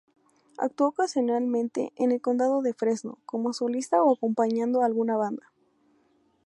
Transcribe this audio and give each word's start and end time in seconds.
Actuó 0.57 0.87
ocasionalmente 0.87 1.93
en 1.95 2.11
el 2.11 2.21
Condado 2.21 2.63
de 2.63 2.73
Fresno, 2.73 3.19
como 3.23 3.53
solista 3.53 4.01
o 4.01 4.15
acompañando 4.15 4.81
a 4.81 4.87
alguna 4.87 5.15
banda. 5.15 5.53